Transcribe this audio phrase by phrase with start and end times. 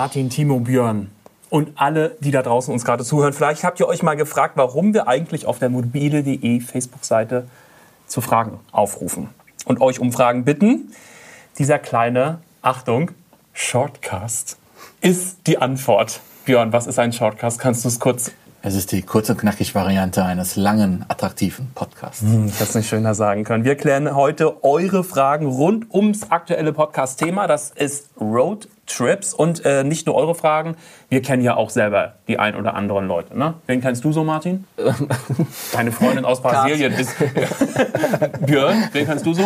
[0.00, 1.10] Martin, Timo, Björn
[1.50, 3.34] und alle, die da draußen uns gerade zuhören.
[3.34, 7.46] Vielleicht habt ihr euch mal gefragt, warum wir eigentlich auf der mobile.de Facebook-Seite
[8.06, 9.28] zu Fragen aufrufen
[9.66, 10.94] und euch um Fragen bitten.
[11.58, 13.10] Dieser kleine, Achtung,
[13.52, 14.56] Shortcast
[15.02, 16.20] ist die Antwort.
[16.46, 17.58] Björn, was ist ein Shortcast?
[17.58, 22.20] Kannst du es kurz es ist die kurz und knackig Variante eines langen, attraktiven Podcasts.
[22.20, 23.64] Hm, ich hätte es nicht schöner sagen können.
[23.64, 27.46] Wir klären heute eure Fragen rund ums aktuelle Podcast-Thema.
[27.46, 30.76] Das ist Road Trips und äh, nicht nur eure Fragen.
[31.08, 33.38] Wir kennen ja auch selber die ein oder anderen Leute.
[33.38, 33.54] Ne?
[33.66, 34.64] Wen kennst du so, Martin?
[35.72, 37.14] Deine Freundin aus Brasilien ist
[38.46, 38.88] Björn.
[38.92, 39.44] Wen kennst du so?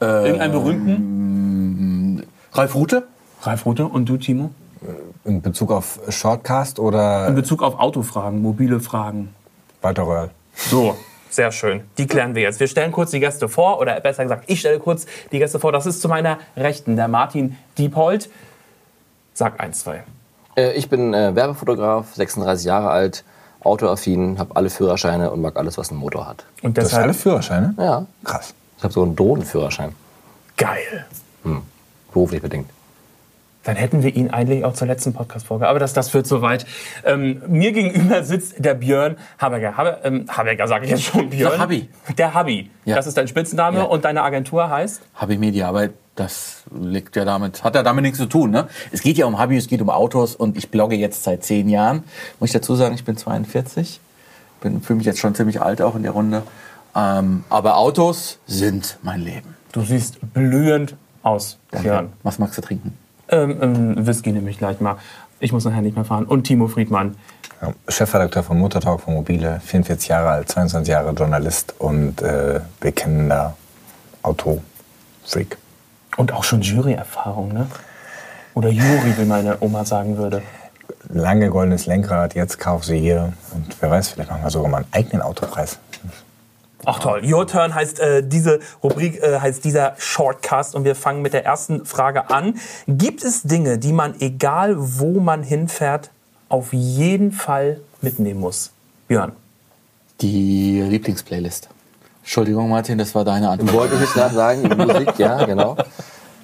[0.00, 2.26] Irgendeinen berühmten?
[2.52, 3.06] Ralf Rute?
[3.42, 4.50] Ralf Rute und du, Timo?
[5.24, 7.26] In Bezug auf Shortcast oder?
[7.28, 9.34] In Bezug auf Autofragen, mobile Fragen.
[9.80, 10.30] Walter Röhrl.
[10.54, 10.96] So,
[11.30, 11.82] sehr schön.
[11.98, 12.60] Die klären wir jetzt.
[12.60, 15.72] Wir stellen kurz die Gäste vor, oder besser gesagt, ich stelle kurz die Gäste vor.
[15.72, 18.30] Das ist zu meiner Rechten der Martin Diephold.
[19.34, 20.04] Sag eins, zwei.
[20.56, 23.24] Äh, ich bin äh, Werbefotograf, 36 Jahre alt,
[23.60, 26.44] autoaffin, habe alle Führerscheine und mag alles, was einen Motor hat.
[26.62, 27.74] Und deshalb, das alle Führerscheine?
[27.78, 28.06] Ja.
[28.24, 28.54] Krass.
[28.78, 29.94] Ich habe so einen Drohnenführerschein.
[30.56, 31.04] Geil.
[31.42, 31.62] Hm.
[32.12, 32.70] Beruflich bedingt
[33.64, 35.66] dann hätten wir ihn eigentlich auch zur letzten Podcast-Folge.
[35.66, 36.66] Aber das, das führt so weit.
[37.04, 39.76] Ähm, mir gegenüber sitzt der Björn Haberger.
[39.76, 41.30] Haber, ähm, Haberger sage ich jetzt schon.
[41.30, 41.52] Björn.
[41.52, 41.88] Der Habi.
[42.16, 42.70] Der Habi.
[42.84, 42.96] Ja.
[42.96, 43.84] Das ist dein Spitzname ja.
[43.84, 45.02] und deine Agentur heißt?
[45.14, 45.68] Habi Media.
[45.68, 48.50] Aber das liegt ja damit, hat ja damit nichts zu tun.
[48.50, 48.68] Ne?
[48.92, 51.68] Es geht ja um Habi, es geht um Autos und ich blogge jetzt seit zehn
[51.68, 52.04] Jahren.
[52.40, 54.00] Muss ich dazu sagen, ich bin 42.
[54.60, 56.42] Bin, fühle mich jetzt schon ziemlich alt auch in der Runde.
[56.94, 59.56] Ähm, aber Autos sind mein Leben.
[59.72, 62.12] Du siehst blühend aus, Björn.
[62.22, 62.96] Was magst du trinken?
[63.28, 64.96] Ähm, ähm, Whisky nehme ich gleich mal.
[65.40, 66.26] Ich muss nachher nicht mehr fahren.
[66.26, 67.16] Und Timo Friedmann.
[67.60, 73.56] Ja, Chefredakteur von Motortalk von Mobile, 44 Jahre alt, 22 Jahre Journalist und äh, bekennender
[74.22, 75.58] Autofreak.
[76.16, 77.66] Und auch schon Juryerfahrung, ne?
[78.54, 80.42] Oder Jury, wie meine Oma sagen würde.
[81.08, 83.32] Lange goldenes Lenkrad, jetzt kauf sie hier.
[83.52, 85.78] Und wer weiß, vielleicht machen wir sogar mal einen eigenen Autopreis.
[86.86, 87.22] Ach toll.
[87.24, 91.44] Your Turn heißt äh, diese Rubrik, äh, heißt dieser Shortcast und wir fangen mit der
[91.44, 92.58] ersten Frage an.
[92.86, 96.10] Gibt es Dinge, die man, egal wo man hinfährt,
[96.48, 98.70] auf jeden Fall mitnehmen muss?
[99.08, 99.32] Björn.
[100.20, 101.68] Die Lieblingsplaylist.
[102.24, 103.72] Entschuldigung, Martin, das war deine Antwort.
[103.74, 105.76] Wollte ich jetzt gerade sagen, Musik, ja, genau.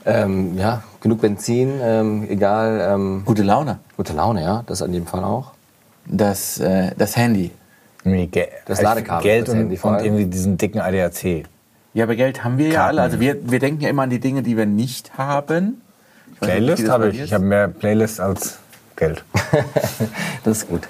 [0.04, 2.86] Ähm, ja, genug Benzin, ähm, egal.
[2.86, 3.78] Ähm, gute Laune.
[3.96, 5.52] Gute Laune, ja, das in dem Fall auch.
[6.04, 7.50] Das, äh, das Handy.
[8.04, 9.22] Ge das Ladekabel.
[9.22, 11.44] Geld das und, und irgendwie diesen dicken ADAC.
[11.94, 12.74] Ja, aber Geld haben wir Karten.
[12.74, 13.02] ja alle.
[13.02, 15.80] Also wir, wir denken ja immer an die Dinge, die wir nicht haben.
[16.40, 17.20] Playlist habe ich.
[17.20, 18.58] Ich habe mehr Playlist als
[18.96, 19.24] Geld.
[20.44, 20.88] das ist gut.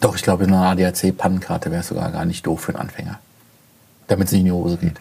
[0.00, 3.18] Doch, ich glaube, eine ADAC-Pannenkarte wäre sogar gar nicht doof für einen Anfänger.
[4.06, 5.00] Damit es nicht in die Hose geht.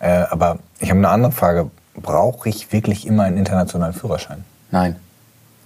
[0.00, 1.70] Äh, aber ich habe eine andere Frage.
[1.94, 4.44] Brauche ich wirklich immer einen internationalen Führerschein?
[4.70, 4.96] Nein.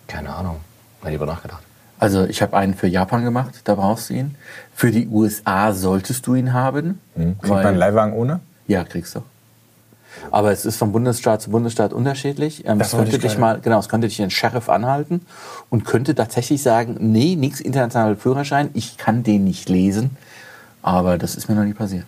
[0.06, 0.60] Keine Ahnung.
[1.02, 1.62] Mal lieber nachgedacht.
[1.98, 4.36] Also ich habe einen für Japan gemacht, da brauchst du ihn.
[4.74, 7.00] Für die USA solltest du ihn haben.
[7.14, 7.38] Mhm.
[7.38, 8.40] Kriegt man einen Leihwagen ohne?
[8.66, 9.22] Ja, kriegst du.
[10.30, 12.66] Aber es ist von Bundesstaat zu Bundesstaat unterschiedlich.
[12.66, 15.26] Ähm, das könnte dich mal, genau, es könnte dich ein Sheriff anhalten
[15.70, 20.16] und könnte tatsächlich sagen, nee, nichts internationaler Führerschein, ich kann den nicht lesen.
[20.82, 22.04] Aber das ist mir noch nie passiert.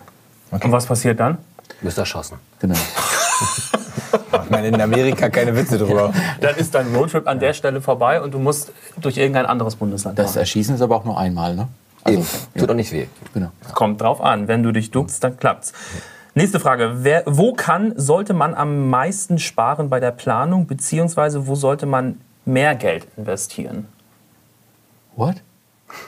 [0.51, 0.65] Okay.
[0.65, 1.37] Und was passiert dann?
[1.79, 2.37] Du bist erschossen.
[2.59, 2.75] Genau.
[4.31, 6.13] Macht man in Amerika keine Witze drüber.
[6.39, 10.17] Dann ist dein Roadtrip an der Stelle vorbei und du musst durch irgendein anderes Bundesland.
[10.19, 11.67] Das Erschießen ist aber auch nur einmal, ne?
[12.03, 12.27] Also, Eben.
[12.59, 13.07] Tut auch nicht weh.
[13.33, 13.49] Genau.
[13.73, 14.47] Kommt drauf an.
[14.47, 15.73] Wenn du dich duckst, dann klappt's.
[16.35, 17.03] Nächste Frage.
[17.03, 22.19] Wer, wo kann, sollte man am meisten sparen bei der Planung, beziehungsweise wo sollte man
[22.45, 23.87] mehr Geld investieren?
[25.15, 25.35] What?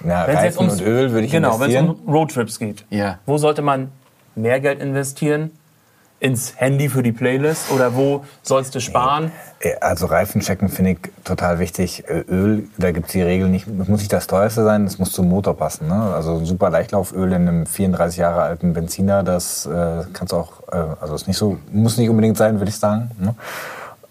[0.04, 1.86] Na, wenn Reifen ums, und Öl würde ich genau, investieren.
[1.86, 2.86] Genau, wenn es um Roadtrips geht.
[2.90, 3.20] Ja.
[3.28, 3.92] Wo sollte man
[4.36, 5.52] mehr Geld investieren?
[6.20, 9.32] Ins Handy für die Playlist oder wo sollst du sparen?
[9.82, 12.04] Also Reifen checken finde ich total wichtig.
[12.08, 14.98] Äh, Öl, da gibt es die Regel nicht, das muss nicht das teuerste sein, das
[14.98, 15.88] muss zum Motor passen.
[15.88, 16.14] Ne?
[16.16, 21.16] Also super Leichtlauföl in einem 34 Jahre alten Benziner, das äh, kannst auch, äh, also
[21.16, 23.12] ist nicht so, muss nicht unbedingt sein, würde ich sagen.
[23.20, 23.36] Ne?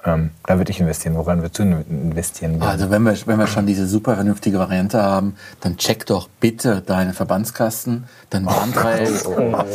[0.07, 1.15] Ähm, da würde ich investieren.
[1.17, 2.61] Woran würdest du investieren?
[2.61, 2.71] Wollen?
[2.71, 6.83] Also wenn wir, wenn wir schon diese super vernünftige Variante haben, dann check doch bitte
[6.85, 9.11] deine Verbandskasten, dein Warndreieck.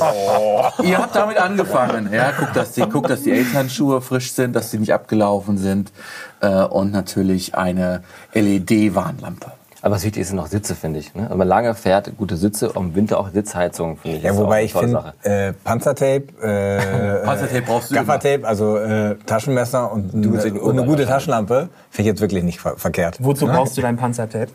[0.01, 0.83] Oh.
[0.83, 2.11] Ihr habt damit angefangen.
[2.11, 5.91] Ja, guck, dass die, guck, dass die Elternschuhe frisch sind, dass sie nicht abgelaufen sind
[6.41, 8.03] äh, und natürlich eine
[8.33, 9.51] LED-Warnlampe.
[9.81, 11.13] Aber was wichtig ist, sind noch Sitze, finde ich.
[11.15, 11.27] Ne?
[11.29, 14.23] Wenn man lange fährt, gute Sitze, im Winter auch Sitzheizung, finde ich.
[14.23, 20.13] Ja, wobei ich finde, äh, Panzertape, äh, Panzertape brauchst du Gaffertape, also äh, Taschenmesser und,
[20.13, 23.17] und, eine gute Taschenlampe, finde ich jetzt wirklich nicht ver verkehrt.
[23.19, 23.53] Wozu ne?
[23.53, 24.51] brauchst du dein Panzertape?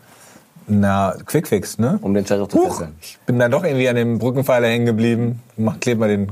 [0.67, 1.99] Na, Quickfix, ne?
[2.01, 2.95] Um den Sheriff zu fesseln.
[3.01, 5.41] Ich bin dann doch irgendwie an dem Brückenpfeiler hängen geblieben.
[5.57, 6.29] Mach, kleb mal den,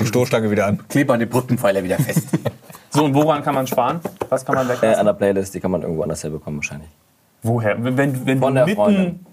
[0.00, 0.80] die Stoßstange wieder an.
[0.88, 2.28] Kleb mal den Brückenpfeiler wieder fest.
[2.90, 4.00] So, und woran kann man sparen?
[4.30, 4.98] Was kann man Äh, weglassen?
[4.98, 6.88] an der Playlist, die kann man irgendwo anders herbekommen wahrscheinlich.
[7.42, 7.76] Woher?
[7.82, 8.76] Wenn, wenn Von du der mitten...
[8.76, 9.26] Freundin.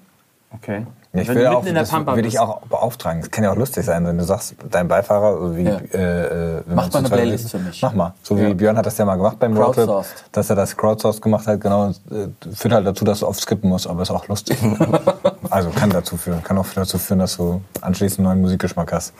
[0.52, 0.86] Okay.
[1.14, 3.22] Ja, ich wenn will du auch, mitten in der das Pampa will ich auch beauftragen.
[3.22, 5.78] Das kann ja auch lustig sein, wenn du sagst, dein Beifahrer, also wie, Ja.
[5.94, 7.82] äh, äh, Mach man mal eine Playlist ist, für mich.
[7.82, 8.14] Mach mal.
[8.22, 8.54] So wie Ja.
[8.54, 10.26] Björn hat das ja mal gemacht beim Roadtrip, Crowdsourced.
[10.34, 11.94] dass er das Crowdsourced gemacht hat, genau, äh,
[12.54, 14.58] führt halt dazu, dass du oft skippen musst, aber ist auch lustig.
[15.50, 19.14] also kann dazu führen, kann auch dazu führen, dass du anschließend einen neuen Musikgeschmack hast.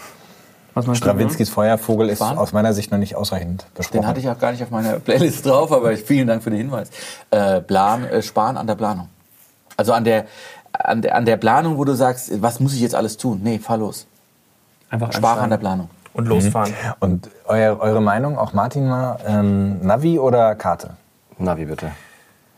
[0.76, 1.06] Was meinst du?
[1.08, 2.38] Strawinskys Feuervogel ist Wann?
[2.38, 4.02] aus meiner Sicht noch nicht ausreichend besprochen.
[4.02, 6.60] Den hatte ich auch gar nicht auf meiner Playlist drauf, aber vielen Dank für den
[6.60, 6.90] Hinweis.
[7.32, 9.10] Äh, Plan, äh, sparen an der Planung.
[9.78, 10.26] Also an der,
[10.74, 13.40] an, der, an der Planung, wo du sagst, was muss ich jetzt alles tun?
[13.42, 14.06] Nee, fahr los.
[14.90, 15.90] Einfach Spare an der Planung.
[16.14, 16.74] und losfahren.
[17.00, 20.92] Und euer, eure Meinung, auch Martin mal, ähm, Navi oder Karte?
[21.38, 21.92] Navi bitte.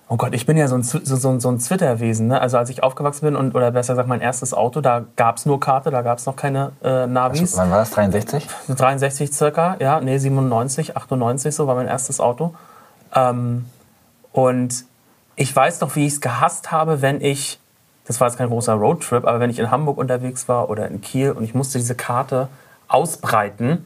[0.10, 2.28] Oh Gott, ich bin ja so ein, so, so, so ein Twitter-Wesen.
[2.28, 2.40] Ne?
[2.40, 5.46] Also als ich aufgewachsen bin, und, oder besser gesagt mein erstes Auto, da gab es
[5.46, 7.58] nur Karte, da gab es noch keine äh, Navis.
[7.58, 7.92] Wann war das?
[7.92, 8.48] 63?
[8.70, 12.56] 63 circa, ja, nee, 97, 98 so war mein erstes Auto.
[13.14, 13.66] Ähm,
[14.32, 14.86] und
[15.36, 17.60] ich weiß noch, wie ich es gehasst habe, wenn ich,
[18.06, 21.02] das war jetzt kein großer Roadtrip, aber wenn ich in Hamburg unterwegs war oder in
[21.02, 22.48] Kiel und ich musste diese Karte
[22.88, 23.86] ausbreiten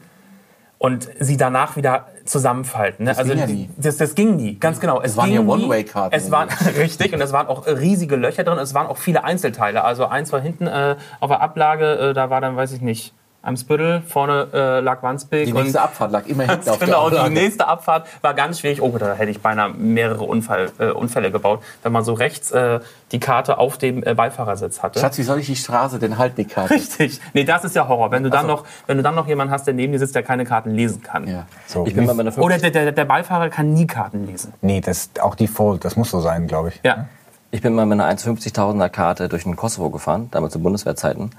[0.82, 3.04] und sie danach wieder zusammenfalten.
[3.04, 3.14] Ne?
[3.14, 3.70] Das ging ja nie.
[3.76, 5.00] Das, das ging nie, ganz genau.
[5.00, 5.54] Es waren ging ja.
[5.54, 8.58] One-Way-Karten Es waren richtig und es waren auch riesige Löcher drin.
[8.58, 9.84] Es waren auch viele Einzelteile.
[9.84, 13.14] Also eins war hinten äh, auf der Ablage, äh, da war dann, weiß ich nicht,
[13.42, 15.46] Eimsbüttel, vorne äh, lag Wandsbek.
[15.46, 18.60] Die und nächste Abfahrt lag immer hinten auf der genau, die nächste Abfahrt war ganz
[18.60, 18.80] schwierig.
[18.80, 22.78] Oh, da hätte ich beinahe mehrere Unfall, äh, Unfälle gebaut, wenn man so rechts äh,
[23.10, 25.00] die Karte auf dem äh, Beifahrersitz hatte.
[25.00, 26.74] Schatz, wie soll ich die Straße denn halten, die Karte?
[26.74, 27.20] Richtig.
[27.32, 28.12] Nee, das ist ja Horror.
[28.12, 30.22] Wenn du dann noch, wenn du dann noch jemanden hast, der neben dir sitzt, der
[30.22, 31.26] keine Karten lesen kann.
[31.26, 31.46] Ja.
[31.66, 34.54] So, Ich bin bei meiner 50 Oder der, der, der Beifahrer kann nie Karten lesen.
[34.60, 36.80] Nee, das auch Default, das muss so sein, glaube ich.
[36.84, 37.06] Ja.
[37.50, 41.32] Ich bin mal mit einer 1,50.000er Karte durch den Kosovo gefahren, damals zu Bundeswehrzeiten.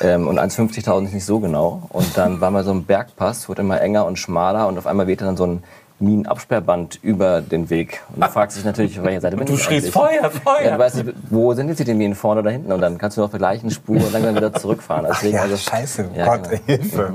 [0.00, 1.82] Ähm, und 1,50.000 ist nicht so genau.
[1.90, 5.06] Und dann war mal so ein Bergpass, wurde immer enger und schmaler und auf einmal
[5.06, 5.62] wehte dann so ein
[6.00, 8.00] Minenabsperrband über den Weg.
[8.14, 10.20] Und du fragst dich natürlich, auf welcher Seite bin Du ich schriest eigentlich?
[10.20, 10.64] Feuer, Feuer.
[10.64, 12.72] Ja, du weißt nicht, wo sind jetzt die Minen vorne oder hinten?
[12.72, 15.06] Und dann kannst du noch vergleichen, Spur und langsam wieder zurückfahren.
[15.06, 16.62] Ach Deswegen, ja, also, scheiße, Ja, Gott, genau.
[16.64, 17.12] Hilfe.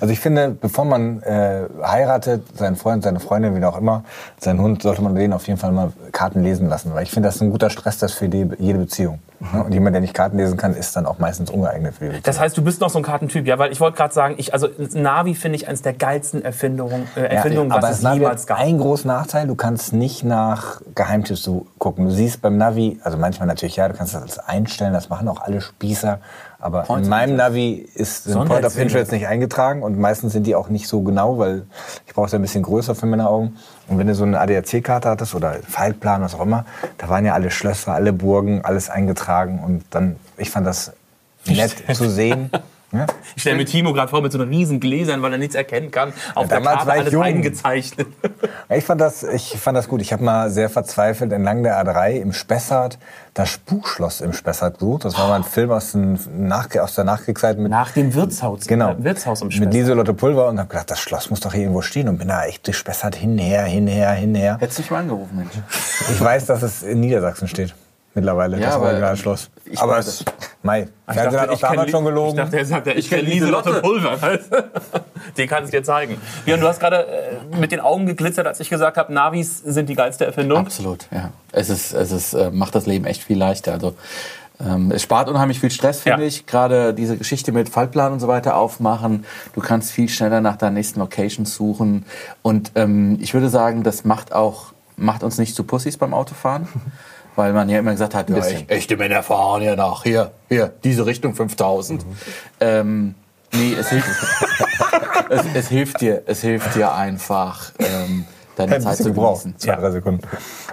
[0.00, 4.02] Also ich finde, bevor man äh, heiratet, seinen Freund, seine Freundin, wie auch immer,
[4.38, 6.92] seinen Hund, sollte man denen auf jeden Fall mal Karten lesen lassen.
[6.92, 9.20] Weil ich finde, das ist ein guter Stresstest für die, jede Beziehung.
[9.40, 9.64] Ne?
[9.64, 12.22] Und jemand, der nicht Karten lesen kann, ist dann auch meistens ungeeignet für die Beziehung.
[12.24, 13.58] Das heißt, du bist noch so ein Kartentyp, ja?
[13.58, 17.20] Weil ich wollte gerade sagen, ich, also Navi finde ich eines der geilsten Erfindungen, äh,
[17.22, 18.58] Erfindungen aber was es Navi jemals gab.
[18.58, 22.06] einen großen Nachteil, du kannst nicht nach Geheimtipps so gucken.
[22.06, 25.28] Du siehst beim Navi, also manchmal natürlich ja, du kannst das alles einstellen, das machen
[25.28, 26.20] auch alle Spießer,
[26.64, 28.78] aber Points in meinem Navi ist ein Point of.
[28.78, 31.66] Interest nicht eingetragen und meistens sind die auch nicht so genau, weil
[32.06, 33.56] ich brauche es ein bisschen größer für meine Augen.
[33.86, 36.64] Und wenn du so eine ADAC-Karte hattest oder Faltplan, was auch immer,
[36.96, 40.94] da waren ja alle Schlösser, alle Burgen, alles eingetragen und dann, ich fand das
[41.44, 42.50] nett zu sehen.
[42.92, 43.06] Ja?
[43.34, 45.90] Ich stelle mir Timo gerade vor mit so einem riesen Gläsern, weil er nichts erkennen
[45.90, 46.12] kann.
[46.34, 47.22] Auf der damals Karte alles jung.
[47.22, 48.06] eingezeichnet.
[48.70, 50.00] Ich fand das, ich fand das gut.
[50.00, 52.98] Ich habe mal sehr verzweifelt entlang der A3 im Spessart
[53.34, 55.04] das Spukschloss im Spessart gesucht.
[55.04, 58.66] Das war mal ein Film aus, den Nach aus der Nachkriegszeit mit Nach dem Wirtshaus.
[58.66, 58.92] Genau.
[58.92, 59.72] Äh, Wirtshaus im mit.
[59.72, 62.44] Lieselotte Pulver und habe gedacht, das Schloss muss doch hier irgendwo stehen und bin da
[62.46, 64.56] echt durch Spessart hinher, hinher, hinher.
[64.60, 65.50] Hättest du mich mal angerufen, Mensch.
[66.10, 67.74] Ich weiß, dass es in Niedersachsen steht.
[68.14, 69.50] Mittlerweile, Ja, das aber Originalschloss.
[69.76, 70.24] Aber dachte- es,
[70.64, 72.30] Mai, Fernsehen hat auch damals schon gelogen.
[72.38, 73.82] Ich dachte, er sagt, ja, ich kenn kenne Lieselotte Lieselotte.
[73.86, 74.38] Pulver.
[75.36, 76.16] Den kann ich dir zeigen.
[76.46, 79.90] Björn, du hast gerade äh, mit den Augen geglitzert, als ich gesagt habe, Navis sind
[79.90, 80.56] die geilste Erfindung.
[80.58, 81.32] Absolut, ja.
[81.52, 83.72] Es, ist, es ist, äh, macht das Leben echt viel leichter.
[83.72, 83.94] Also,
[84.58, 86.28] ähm, es spart unheimlich viel Stress, finde Ja.
[86.28, 86.46] ich.
[86.46, 89.26] Gerade diese Geschichte mit Fallplan und so weiter aufmachen.
[89.54, 92.06] Du kannst viel schneller nach deinen nächsten Locations suchen.
[92.40, 96.68] Und ähm, ich würde sagen, das macht auch macht uns nicht zu Pussys beim Autofahren.
[97.36, 98.36] Weil man ja immer gesagt hat, ja,
[98.68, 102.04] echte Männer fahren ja nach hier, hier, diese Richtung 5000.
[102.60, 103.14] Ähm,
[103.52, 104.08] nee, es hilft,
[105.30, 108.24] es, es hilft dir, es hilft dir einfach, ähm,
[108.56, 109.58] deine Ein Zeit zu genießen.
[109.58, 109.76] zwei, Ja.
[109.80, 110.22] drei Sekunden.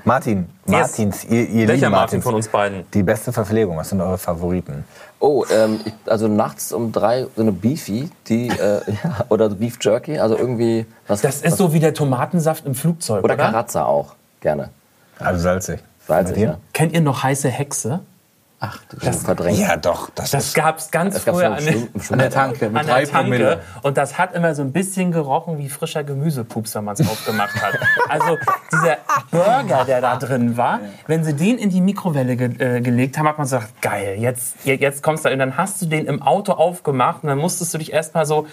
[0.04, 2.86] Martin, Martins, ihr, ihr Welcher Martin Martins, von uns beiden?
[2.94, 4.86] die beste Verpflegung, was sind eure Favoriten?
[5.20, 9.78] Oh, ähm, ich, also nachts um drei so eine Beefy, die, äh, ja, oder Beef
[9.82, 11.22] Jerky, also irgendwie was.
[11.22, 13.44] Das ist so wie der Tomatensaft im Flugzeug, Oder oder?
[13.46, 14.70] Karazza auch, gerne.
[15.20, 15.80] Also salzig.
[16.16, 16.48] Salzig, Bei dir?
[16.50, 16.58] ja.
[16.74, 18.00] Kennt ihr noch heiße Hexe?
[18.64, 19.58] Ach, du Das verdrängt.
[19.58, 20.12] Ja, doch.
[20.14, 21.68] Das, Das ist, gab's ganz Das früher an,
[22.12, 23.30] an der Tanke mit an drei der Tanke.
[23.32, 23.60] Promille.
[23.82, 27.60] Und das hat immer so ein bisschen gerochen wie frischer Gemüsepups, wenn man es aufgemacht
[27.60, 27.74] hat.
[28.08, 28.38] Also
[28.72, 28.98] dieser
[29.32, 33.28] Burger, der da drin war, wenn sie den in die Mikrowelle ge äh, gelegt haben,
[33.28, 35.30] hat man gesagt, geil, jetzt, je- jetzt kommst du.
[35.32, 38.46] Und dann hast du den im Auto aufgemacht und dann musstest du dich erstmal so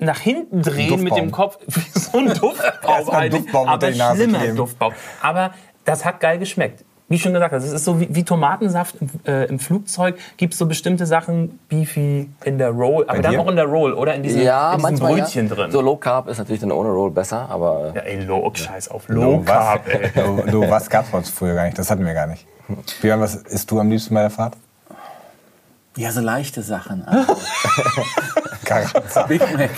[0.00, 4.38] nach hinten drehen mit dem Kopf wie so ein Duftbaum eigentlich, Duftbaum aber schlimmer.
[4.48, 4.92] Duftbaum.
[5.22, 5.52] Aber
[5.84, 6.84] das hat geil geschmeckt.
[7.08, 10.16] wie schon gesagt, es ist so wie, wie Tomatensaft im, äh, im Flugzeug.
[10.38, 13.92] Gibt es so bestimmte Sachen, Beefy in der Roll, aber dann auch in der Roll
[13.92, 15.54] oder in diesem, Ja, in diesem manchmal Brötchen ja.
[15.54, 15.70] drin.
[15.70, 19.06] So Low Carb ist natürlich dann ohne Roll besser, aber ja, ey, low, scheiß auf
[19.06, 20.10] Du, Low Carb, was, ey.
[20.14, 21.78] du, du, was gab's bei uns früher gar nicht?
[21.78, 22.46] Das hatten wir gar nicht.
[23.02, 24.54] Björn, was isst du am liebsten bei der Fahrt?
[25.96, 27.04] Ja, so leichte Sachen.
[27.06, 27.36] Also,
[28.64, 29.22] Karazza.
[29.26, 29.70] Big Mac.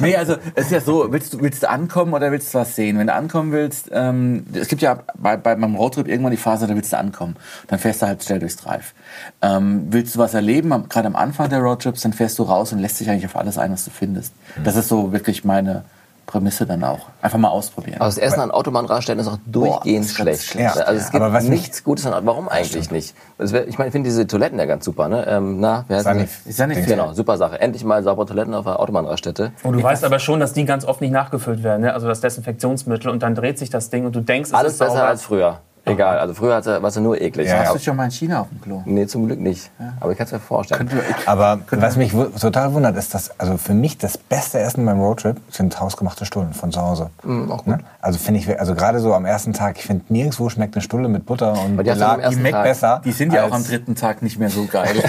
[0.00, 2.74] nee, also es ist ja so, willst du, willst du ankommen oder willst du was
[2.76, 2.98] sehen?
[2.98, 6.66] Wenn du ankommen willst, ähm, es gibt ja bei, bei meinem Roadtrip irgendwann die Phase,
[6.66, 7.36] da willst du ankommen.
[7.68, 8.94] Dann fährst du halt schnell durchs Drive.
[9.40, 12.72] Ähm, willst du was erleben, am- gerade am Anfang der Roadtrips, dann fährst du raus
[12.72, 14.32] und lässt dich eigentlich auf alles ein, was du findest.
[14.64, 15.84] Das ist so wirklich meine
[16.32, 17.00] Prämisse dann auch.
[17.20, 18.00] Einfach mal ausprobieren.
[18.00, 20.42] Aber das Essen an Autobahnraststätten ist auch durchgehend ganz schlecht.
[20.44, 21.10] schlecht, also es ja.
[21.10, 23.14] gibt Aber nichts Gutes an Warum eigentlich nicht?
[23.36, 25.08] Wär, ich meine, ich finde diese Toiletten ja ganz super.
[25.08, 25.26] Ne?
[25.28, 26.40] Ähm, na, wer Sanif.
[26.48, 26.86] Sanif.
[26.86, 27.60] Genau, super Sache.
[27.60, 29.52] Endlich mal saubere Toiletten auf einer Autobahnraststätte.
[29.62, 31.92] Und du weißt aber schon, dass die ganz oft nicht nachgefüllt werden, ne?
[31.92, 34.78] also das Desinfektionsmittel und dann dreht sich das Ding und du denkst, es Alles ist
[34.78, 35.08] besser sauber.
[35.08, 35.58] als früher.
[35.84, 37.48] Egal, also früher war es ja nur eklig.
[37.48, 37.64] Ja.
[37.64, 38.82] Hast du schon mal in China auf dem Klo?
[38.84, 39.70] Nee, zum Glück nicht.
[39.98, 40.88] Aber ich kann es mir vorstellen.
[41.26, 45.40] Aber was mich total wundert, ist, dass also für mich das beste Essen beim Roadtrip
[45.50, 47.10] sind hausgemachte Stullen von zu Hause.
[47.24, 47.66] auch gut.
[47.66, 47.78] Ne?
[48.00, 51.08] Also finde ich, also gerade so am ersten Tag, ich finde nirgendwo schmeckt eine Stulle
[51.08, 52.64] mit Butter und Aber die Belag ersten schmeckt Tag.
[52.64, 53.02] besser.
[53.04, 54.94] Die sind ja auch am dritten Tag nicht mehr so geil.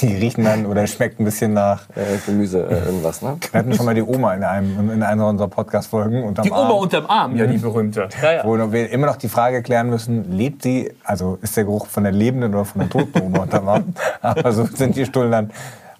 [0.00, 1.88] Die riechen dann oder schmeckt ein bisschen nach.
[1.90, 3.36] Äh, Gemüse, äh, irgendwas, ne?
[3.50, 6.24] Wir hatten schon mal die Oma in, einem, in einer unserer Podcast-Folgen.
[6.24, 8.08] unterm Die Oma Arm, unterm Arm, ja, die berühmte.
[8.22, 8.44] Ja, ja.
[8.44, 12.04] Wo wir immer noch die Frage klären müssen, lebt sie, also ist der Geruch von
[12.04, 13.94] der lebenden oder von der toten Oma unterm Arm?
[14.22, 15.50] Aber so sind die Stullen dann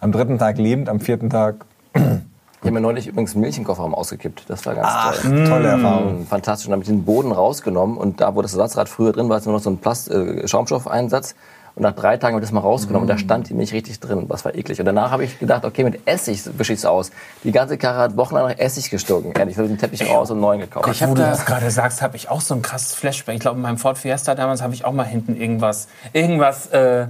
[0.00, 1.64] am dritten Tag lebend, am vierten Tag.
[1.94, 2.00] Ich
[2.68, 4.44] habe mir neulich übrigens Milch im Kofferraum ausgekippt.
[4.49, 5.44] Das war ganz Ach, toll.
[5.47, 6.09] tolle Erfahrung.
[6.21, 6.66] Ähm, Fantastisch.
[6.66, 9.37] Und dann habe ich den Boden rausgenommen und da, wo das Ersatzrad früher drin war,
[9.37, 11.35] ist nur noch so ein Plast äh, Schaumstoffeinsatz.
[11.76, 13.99] Und nach drei Tagen habe ich das mal rausgenommen und da stand die Milch richtig
[13.99, 14.26] drin.
[14.28, 14.78] Das war eklig.
[14.78, 17.11] Und danach habe ich gedacht, okay, mit Essig wische ich es aus.
[17.43, 19.33] Die ganze Karre hat wochenlang nach Essig gestunken.
[19.33, 20.88] Ehrlich, ich habe den Teppich raus und einen neuen gekauft.
[20.88, 23.35] Ich hab Wo du da- das gerade sagst, habe ich auch so ein krasses Flashback.
[23.35, 27.07] Ich glaube, in meinem Ford Fiesta damals habe ich auch mal hinten irgendwas, irgendwas äh,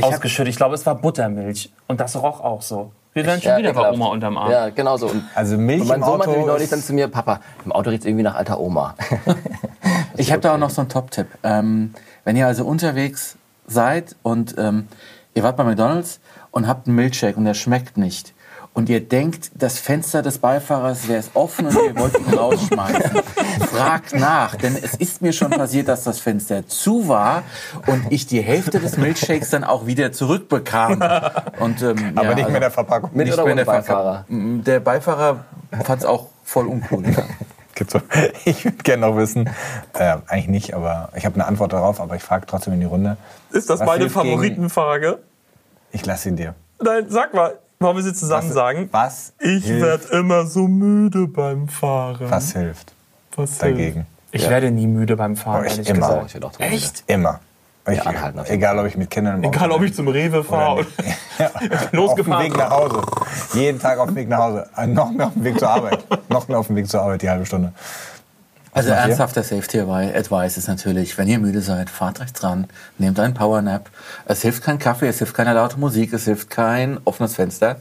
[0.00, 0.50] hab- ausgeschüttet.
[0.50, 1.70] Ich glaube, es war Buttermilch.
[1.86, 2.90] Und das roch auch so.
[3.14, 3.90] Wir werden schon Ja, wieder bei.
[3.92, 4.50] Oma unterm Arm.
[4.50, 5.06] Ja, genau so.
[5.06, 7.38] Und, Also Milch und mein im Sohn meinte Auto neulich ist- dann zu mir, Papa,
[7.64, 8.94] im Auto riecht irgendwie nach alter Oma.
[10.16, 11.28] Ich habe da auch noch so einen Top-Tipp.
[11.44, 11.94] Ähm,
[12.24, 13.36] wenn ihr also unterwegs
[13.68, 14.88] seid und ähm,
[15.34, 16.20] ihr wart bei McDonalds
[16.50, 18.34] und habt einen Milkshake und der schmeckt nicht
[18.78, 23.22] und ihr denkt, das Fenster des Beifahrers wäre offen und ihr wollt ihn rausschmeißen,
[23.72, 27.42] fragt nach, denn es ist mir schon passiert, dass das Fenster zu war
[27.86, 31.02] und ich die Hälfte des Milkshakes dann auch wieder zurückbekam.
[31.58, 33.10] Und, ähm, Aber ja, nicht also mit der Verpackung.
[33.12, 34.24] Mit nicht oder mehr ohne der Beifahrer?
[34.28, 35.44] Mm, Der Beifahrer
[35.82, 37.04] fand es auch voll uncool.
[37.04, 37.24] Ja.
[37.78, 38.00] Gibt's so.
[38.44, 39.48] Ich würde gerne noch wissen,
[39.94, 42.86] äh, eigentlich nicht, aber ich habe eine Antwort darauf, aber ich frage trotzdem in die
[42.86, 43.16] Runde.
[43.52, 45.18] Ist das Was meine hilft gegen- Favoritenfrage?
[45.92, 46.54] Ich lasse ihn dir.
[46.82, 47.58] Nein, sag mal.
[47.80, 48.88] Wollen wir sie zusammen Was- sagen?
[48.90, 49.82] was Ich hilft?
[49.82, 52.28] werde immer so müde beim Fahren.
[52.28, 52.92] Was hilft
[53.36, 54.06] Was dagegen?
[54.32, 54.50] Ich Ja.
[54.50, 56.08] werde nie müde beim Fahren, Aber ich ehrlich immer.
[56.24, 56.34] gesagt.
[56.34, 57.04] Ich auch Echt?
[57.06, 57.38] Immer.
[57.92, 60.80] Ich, anhalten egal, ob ich mit Kindern im Auto Egal, ob ich zum Rewe fahre.
[60.80, 60.86] oder.
[61.38, 62.44] Ja, auf dem Losgefahren.
[62.46, 63.02] Weg nach Hause.
[63.54, 64.68] Jeden Tag auf dem Weg nach Hause.
[64.76, 66.04] Äh, noch mehr auf dem Weg zur Arbeit.
[66.28, 67.72] noch mehr auf dem Weg zur Arbeit, die halbe Stunde.
[68.72, 72.66] Also ernsthafter Safety Advice ist natürlich, wenn ihr müde seid, fahrt rechts ran,
[72.98, 73.88] nehmt einen Powernap.
[74.26, 77.76] Es hilft kein Kaffee, es hilft keine laute Musik, es hilft kein offenes Fenster.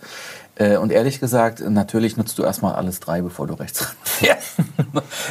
[0.59, 4.55] Äh, Und ehrlich gesagt, natürlich nutzt du erstmal alles drei, bevor du rechts ran fährst.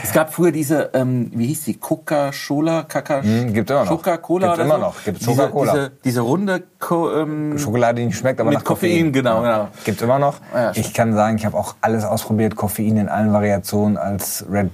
[0.04, 3.90] es gab früher diese, ähm, wie hieß die, Coca-Cola, Kaka, gibt immer noch.
[3.90, 4.80] Coca-Cola Gibt oder immer so?
[4.80, 5.04] noch.
[5.04, 5.73] Gibt diese, Coca-Cola.
[5.73, 8.90] diese, diese runde Co ähm, Schokolade, die nicht schmeckt, aber Mit nach Koffein.
[8.90, 9.68] Koffein, genau, genau.
[9.85, 10.37] Gibt's immer noch.
[10.54, 12.54] Ja, ich kann sagen, ich habe auch alles ausprobiert.
[12.54, 14.71] Koffein in allen Variationen als Red,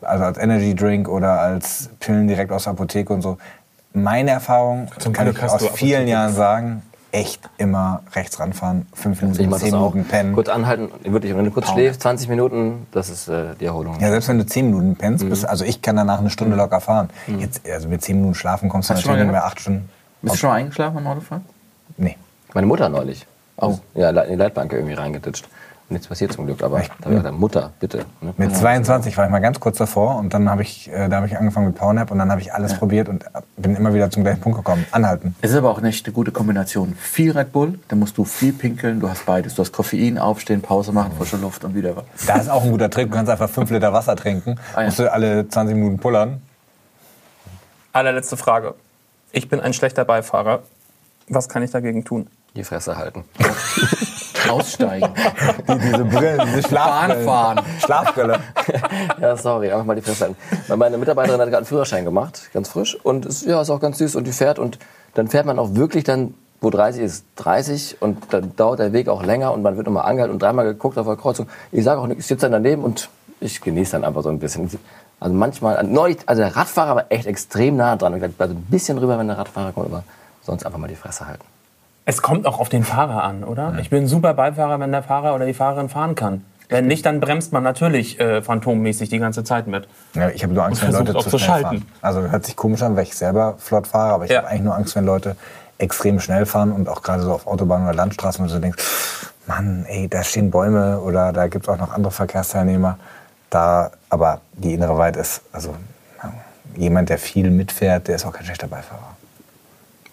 [0.00, 3.38] also als Energy Drink oder als Pillen direkt aus der Apotheke und so.
[3.92, 6.10] Meine Erfahrung Zum kann Glück ich aus vielen Apotheke.
[6.10, 6.82] Jahren sagen,
[7.16, 9.72] echt immer rechts ranfahren, fünf Ich Minuten, mach zehn.
[9.72, 10.34] Minuten pennen.
[10.34, 13.98] Kurz anhalten, wirklich, wenn du kurz schläfst, 20 Minuten, das ist äh, die Erholung.
[14.00, 15.30] Ja, selbst wenn du zehn Minuten pennst, Mhm.
[15.30, 17.08] bist, also ich kann danach eine Stunde locker fahren.
[17.38, 19.60] Jetzt, also mit zehn Minuten schlafen kommst du Hast du natürlich schon nicht mehr acht
[19.60, 19.88] Stunden.
[20.20, 21.44] Bist du schon mal eingeschlafen beim Autofahren?
[21.96, 22.16] Nee.
[22.52, 23.26] Meine Mutter neulich.
[23.56, 23.78] Oh.
[23.94, 25.48] Ja, in die Leitbank irgendwie reingeditscht.
[25.88, 28.06] Nichts passiert zum Glück, aber da ich gesagt, Mutter, bitte.
[28.20, 28.34] Ne?
[28.36, 31.26] Mit 22 war ich mal ganz kurz davor und dann habe ich, äh, da habe
[31.28, 33.24] ich angefangen mit Powernap und dann habe ich alles probiert und
[33.56, 34.84] bin immer wieder zum gleichen Punkt gekommen.
[34.90, 35.36] Anhalten.
[35.42, 36.96] Es ist aber auch nicht eine gute Kombination.
[36.96, 39.54] Viel Red Bull, dann musst du viel pinkeln, du hast beides.
[39.54, 42.04] Du hast Koffein, aufstehen, Pause machen, frische Luft und wieder was.
[42.26, 43.08] Da ist auch ein guter Trick.
[43.10, 44.86] Du kannst einfach 5 Liter Wasser trinken, Ah, ja.
[44.86, 46.42] musst du alle 20 Minuten pullern.
[47.92, 48.74] Allerletzte Frage.
[49.30, 50.64] Ich bin ein schlechter Beifahrer.
[51.28, 52.26] Was kann ich dagegen tun?
[52.56, 53.24] Die Fresse halten.
[54.50, 55.08] Aussteigen.
[55.68, 57.24] Die, diese Brillen, diese Schlafbrillen.
[57.24, 57.60] fahren.
[57.84, 58.40] Schlafbrille.
[59.20, 60.36] Ja, sorry, einfach mal die Fresse halten.
[60.76, 62.96] Meine Mitarbeiterin hat gerade einen Führerschein gemacht, ganz frisch.
[63.02, 64.58] Und ist, ja, ist auch ganz süß und die fährt.
[64.58, 64.78] Und
[65.14, 67.96] dann fährt man auch wirklich dann, wo 30 ist, 30.
[68.00, 70.98] Und dann dauert der Weg auch länger und man wird nochmal angehalten und dreimal geguckt
[70.98, 71.48] auf der Kreuzung.
[71.72, 73.08] Ich sage auch nichts, ich sitze dann daneben und
[73.40, 74.70] ich genieße dann einfach so ein bisschen.
[75.18, 78.12] Also manchmal, neulich, also der Radfahrer war echt extrem nah dran.
[78.14, 80.04] Ich bleib also ein bisschen rüber, wenn der Radfahrer kommt, aber
[80.42, 81.44] sonst einfach mal die Fresse halten.
[82.08, 83.74] Es kommt auch auf den Fahrer an, oder?
[83.80, 86.44] Ich bin ein super Beifahrer, wenn der Fahrer oder die Fahrerin fahren kann.
[86.68, 89.88] Wenn nicht, dann bremst man natürlich äh, phantommäßig die ganze Zeit mit.
[90.14, 91.62] Ja, ich habe nur Angst, wenn Leute zu schnell schalten.
[91.64, 91.86] fahren.
[92.02, 94.38] Also hört sich komisch an, weil ich selber flott fahre, aber ich Ja.
[94.38, 95.36] habe eigentlich nur Angst, wenn Leute
[95.78, 98.82] extrem schnell fahren und auch gerade so auf Autobahnen oder Landstraßen, wo du denkst,
[99.46, 102.98] Mann, ey, da stehen Bäume oder da gibt es auch noch andere Verkehrsteilnehmer.
[103.50, 105.74] Da, aber die innere Wahrheit ist, also
[106.22, 106.32] ja,
[106.76, 109.15] jemand, der viel mitfährt, der ist auch kein schlechter Beifahrer.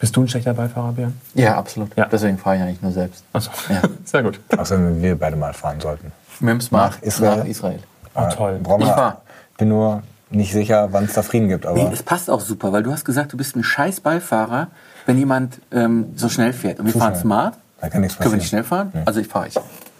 [0.03, 1.13] Bist du ein schlechter Beifahrer, Björn?
[1.33, 1.95] Ja, absolut.
[1.95, 2.09] Ja.
[2.11, 3.23] Deswegen fahre ich eigentlich nur selbst.
[3.31, 3.81] Achso, Ja.
[4.03, 4.37] sehr gut.
[4.57, 6.11] Außer wenn wir beide mal fahren sollten.
[6.41, 7.37] Mit dem Smart Nach Israel?
[7.37, 7.79] Nach Israel.
[8.13, 8.59] Oh, toll.
[8.61, 9.21] Brauchen wir- Ich fahr.
[9.57, 11.65] bin nur nicht sicher, wann es da Frieden gibt.
[11.65, 14.67] Aber Nee, es passt auch super, weil du hast gesagt, du bist ein scheiß Beifahrer,
[15.05, 16.79] wenn jemand ähm, so schnell fährt.
[16.81, 17.21] Und wir Zu fahren schnell.
[17.21, 17.53] smart.
[17.79, 18.39] da kann nichts Können wir passieren.
[18.39, 18.91] nicht schnell fahren?
[19.05, 19.55] Also ich fahre ich.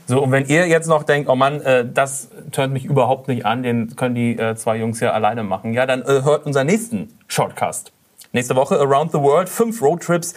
[0.07, 3.45] So, und wenn ihr jetzt noch denkt, oh Mann, äh, das tönt mich überhaupt nicht
[3.45, 6.67] an, den können die äh, zwei Jungs ja alleine machen, ja, dann äh, hört unseren
[6.67, 7.93] nächsten Shortcast.
[8.35, 10.33] Nächste Woche Around the World, fünf Roadtrips,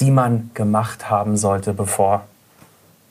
[0.00, 2.22] die man gemacht haben sollte, bevor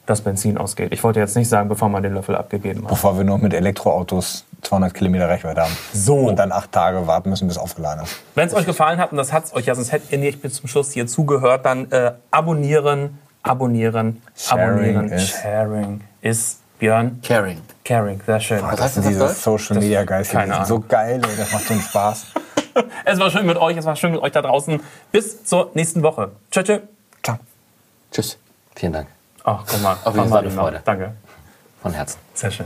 [0.06, 0.92] das Benzin ausgeht.
[0.92, 2.90] Ich wollte jetzt nicht sagen, bevor man den Löffel abgegeben hat.
[2.90, 5.76] Bevor wir nur mit Elektroautos 200 Kilometer Reichweite haben.
[5.94, 6.18] So.
[6.18, 8.18] Und dann acht Tage warten müssen, bis aufgeladen ist.
[8.36, 10.42] Wenn es euch gefallen hat, und das hat es euch ja, sonst hättet ihr nicht
[10.42, 15.12] bis zum Schluss hier zugehört, dann äh, abonnieren, abonnieren, Sharing abonnieren.
[15.14, 17.22] ist- Sharing ist Björn.
[17.26, 17.62] Caring.
[17.86, 18.62] Caring, sehr schön.
[18.64, 19.30] Was heißt Das das sind diese?
[19.30, 22.26] Social Media Guys, die keine sind so geil, ey, das macht so einen Spaß.
[23.06, 24.82] Es war schön mit euch, es war schön mit euch da draußen.
[25.12, 26.32] Bis zur nächsten Woche.
[26.52, 26.80] Tschö, tschö.
[27.24, 27.38] Ciao.
[28.12, 28.38] Tschüss.
[28.76, 29.08] Vielen Dank
[29.46, 29.94] Ach, guck mal.
[30.04, 30.82] Auf jeden war Fall eine Freude.
[30.84, 31.14] Danke.
[31.82, 32.20] von Herzen.
[32.34, 32.66] Sehr schön.